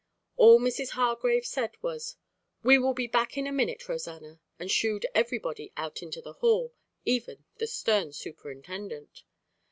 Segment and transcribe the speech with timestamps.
[0.35, 0.89] All Mrs.
[0.97, 2.15] Hargrave said was,
[2.63, 6.73] "We will be back in a minute, Rosanna," and shooed everybody out into the hall,
[7.05, 9.21] even the stern superintendent.